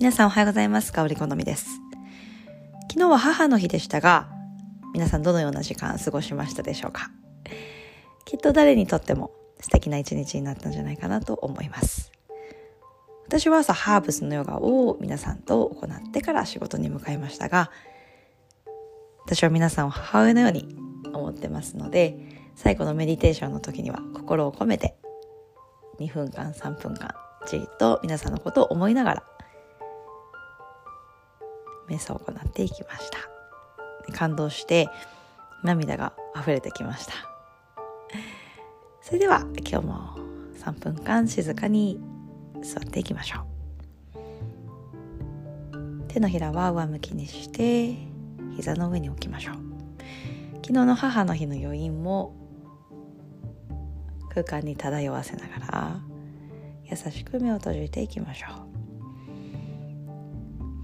[0.00, 0.92] 皆さんおはようございます。
[0.92, 1.80] 香り好みです。
[2.90, 4.28] 昨日は母の日でしたが、
[4.92, 7.12] 皆さんどのような時間過ごしましたでしょうか
[8.24, 9.30] きっと誰にとっても
[9.60, 12.10] 素敵な一日になったんじゃないかなと思います。
[13.28, 17.70] 私は朝ハーブスのヨガを皆さんと行ってから仕事に向かいましたが、
[19.24, 20.76] 私は皆さんを母親のように
[21.12, 22.18] 思ってますので、
[22.56, 24.96] 最後のメディテーションの時には心を込めて
[26.00, 27.14] 2分間3分間
[27.46, 29.33] じっと皆さんのことを思いながら
[31.88, 33.18] 瞑想を行っていきました。
[34.12, 34.88] 感動して
[35.62, 37.12] 涙が溢れてきました。
[39.00, 40.18] それでは今日も
[40.58, 42.00] 3分間静かに
[42.62, 43.44] 座っていきましょう。
[46.08, 47.96] 手のひらは上向きにして
[48.56, 49.56] 膝の上に置きましょう。
[50.56, 52.34] 昨日の母の日の余韻も
[54.30, 56.00] 空間に漂わせながら
[56.84, 58.83] 優しく目を閉じていきましょう。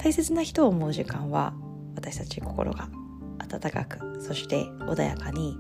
[0.02, 1.52] 大切な人を思う時間は
[1.94, 2.88] 私たち心が
[3.38, 5.58] 温かくそして穏やかに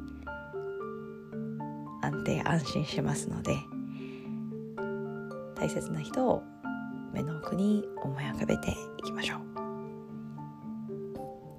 [2.02, 3.54] 安定安心しますので
[5.56, 6.42] 大切な人を
[7.12, 9.40] 目の奥に思い浮かべていきましょう。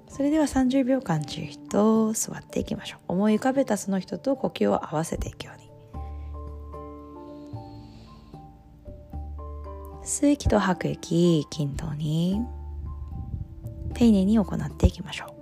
[0.08, 3.00] それでは30秒間じっと座っていきましょう。
[3.08, 5.70] 思い浮かべたその人と呼吸を合わせていくように。
[10.04, 12.40] 吸う息と吐く息均等に。
[13.94, 15.32] 丁寧に行っていきましょう。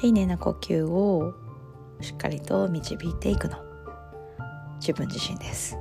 [0.00, 1.32] 丁寧な呼吸を
[2.00, 3.58] しっかりと導いていくの。
[4.80, 5.78] 自分自身です。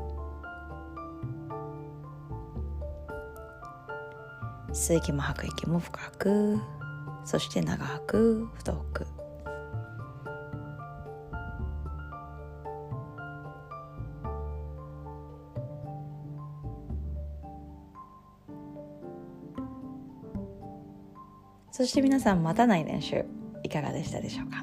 [4.72, 6.80] 吸う息も吐く息も深く。
[7.23, 9.08] そして長く太く。
[21.72, 23.24] そして皆さん待たない練習
[23.63, 24.57] いかがでしたでしょうか？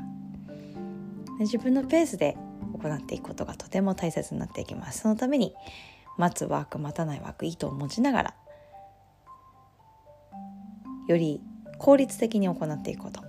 [1.41, 2.37] 自分のペースで
[2.81, 5.01] 行っていくことがとても大切になっていきます。
[5.01, 5.55] そのために
[6.19, 8.35] 待つワーク待たないワーク糸を持ちながら
[11.09, 11.41] より
[11.79, 13.21] 効率的に行っていくこと。
[13.21, 13.29] を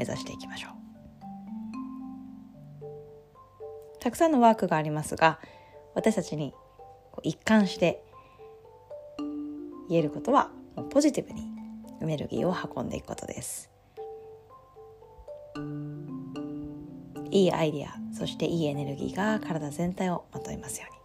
[0.00, 0.72] 目指していきましょう。
[4.00, 5.38] たくさんのワークがありますが
[5.94, 6.54] 私たちに
[7.22, 8.02] 一貫して
[9.90, 10.50] 言えることは
[10.88, 11.46] ポジティブに
[12.00, 13.68] エネルギーを運んでいくことです。
[17.30, 21.00] いいアイディアそしていいエネルギーが体全体をまといますように。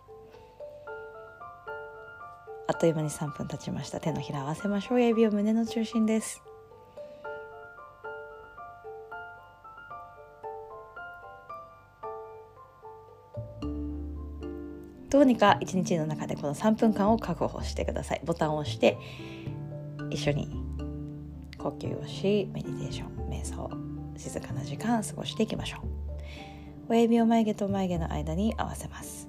[2.67, 3.99] あっという間に3分経ちました。
[3.99, 5.01] 手のひら合わせましょう。
[5.01, 6.41] 指を胸の中心です。
[15.09, 18.21] どうにか一日の中でこの3分間を確保してください。
[18.25, 18.97] ボタンを押して
[20.09, 20.49] 一緒に
[21.57, 23.69] 呼吸をしメディテーション瞑想
[24.17, 25.81] 静かな時間過ごしていきましょう。
[26.89, 29.27] 親指を眉毛と眉毛の間に合わせます。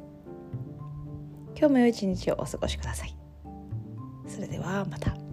[1.59, 3.17] 今日も良い一日をお過ごしください。
[4.29, 5.26] それではまた。